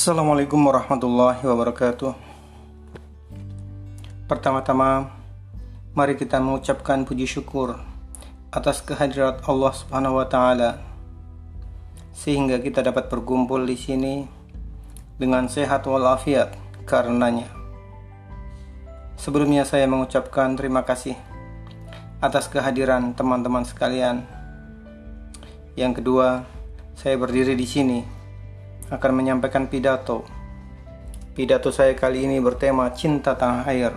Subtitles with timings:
[0.00, 2.14] Assalamualaikum warahmatullahi wabarakatuh.
[4.30, 5.10] Pertama-tama,
[5.92, 7.74] mari kita mengucapkan puji syukur
[8.54, 10.78] atas kehadirat Allah Subhanahu wa taala
[12.14, 14.14] sehingga kita dapat berkumpul di sini
[15.18, 16.54] dengan sehat walafiat
[16.86, 17.50] karenanya.
[19.20, 21.29] Sebelumnya saya mengucapkan terima kasih
[22.20, 24.28] atas kehadiran teman-teman sekalian.
[25.72, 26.44] Yang kedua,
[26.92, 28.00] saya berdiri di sini
[28.92, 30.28] akan menyampaikan pidato.
[31.32, 33.96] Pidato saya kali ini bertema cinta tanah air.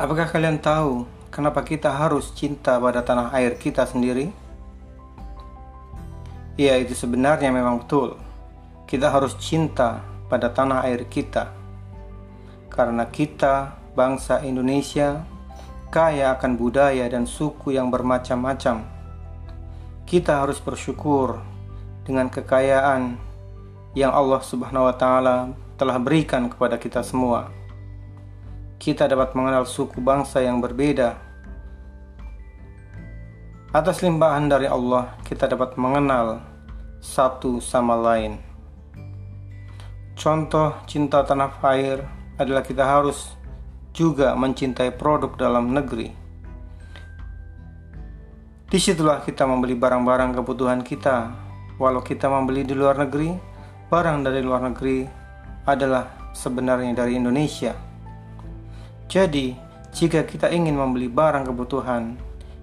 [0.00, 4.32] Apakah kalian tahu kenapa kita harus cinta pada tanah air kita sendiri?
[6.56, 8.16] Ya, itu sebenarnya memang betul.
[8.88, 10.00] Kita harus cinta
[10.32, 11.50] pada tanah air kita.
[12.72, 15.33] Karena kita, bangsa Indonesia,
[15.94, 18.82] kaya akan budaya dan suku yang bermacam-macam.
[20.02, 21.38] Kita harus bersyukur
[22.02, 23.14] dengan kekayaan
[23.94, 27.46] yang Allah Subhanahu wa taala telah berikan kepada kita semua.
[28.82, 31.14] Kita dapat mengenal suku bangsa yang berbeda.
[33.70, 36.42] Atas limpahan dari Allah, kita dapat mengenal
[36.98, 38.42] satu sama lain.
[40.18, 42.02] Contoh cinta tanah air
[42.34, 43.38] adalah kita harus
[43.94, 46.10] juga mencintai produk dalam negeri.
[48.68, 53.34] Di situlah kita membeli barang-barang kebutuhan kita Walau kita membeli di luar negeri,
[53.90, 55.02] barang dari luar negeri
[55.66, 57.74] adalah sebenarnya dari Indonesia.
[59.10, 59.58] Jadi,
[59.90, 62.14] jika kita ingin membeli barang kebutuhan,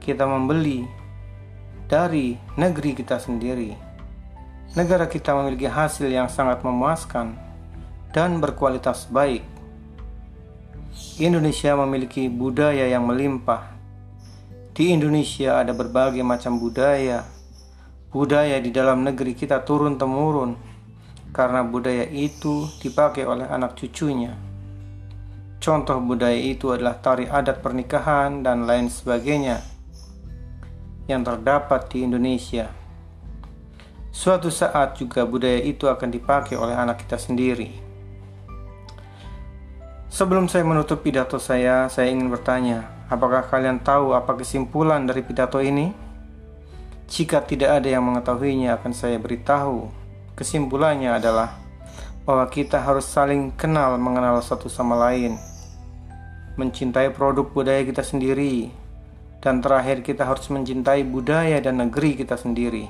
[0.00, 0.88] kita membeli
[1.84, 3.76] dari negeri kita sendiri.
[4.72, 7.36] Negara kita memiliki hasil yang sangat memuaskan
[8.16, 9.44] dan berkualitas baik.
[11.18, 13.74] Indonesia memiliki budaya yang melimpah.
[14.74, 17.26] Di Indonesia ada berbagai macam budaya,
[18.14, 20.54] budaya di dalam negeri kita turun-temurun
[21.34, 24.38] karena budaya itu dipakai oleh anak cucunya.
[25.58, 29.62] Contoh budaya itu adalah tari adat pernikahan dan lain sebagainya
[31.10, 32.70] yang terdapat di Indonesia.
[34.14, 37.83] Suatu saat juga budaya itu akan dipakai oleh anak kita sendiri.
[40.14, 45.58] Sebelum saya menutup pidato saya, saya ingin bertanya, apakah kalian tahu apa kesimpulan dari pidato
[45.58, 45.90] ini?
[47.10, 49.90] Jika tidak ada yang mengetahuinya akan saya beritahu.
[50.38, 51.58] Kesimpulannya adalah
[52.22, 55.34] bahwa kita harus saling kenal mengenal satu sama lain.
[56.54, 58.70] Mencintai produk budaya kita sendiri.
[59.42, 62.86] Dan terakhir kita harus mencintai budaya dan negeri kita sendiri.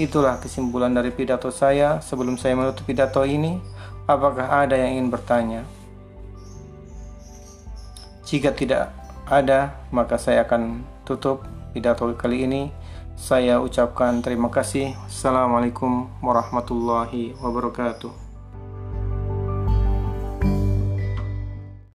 [0.00, 2.00] Itulah kesimpulan dari pidato saya.
[2.00, 3.60] Sebelum saya menutup pidato ini,
[4.08, 5.81] apakah ada yang ingin bertanya?
[8.32, 8.96] Jika tidak
[9.28, 11.44] ada, maka saya akan tutup
[11.76, 12.72] pidato kali ini.
[13.12, 14.96] Saya ucapkan terima kasih.
[15.04, 18.31] Assalamualaikum warahmatullahi wabarakatuh.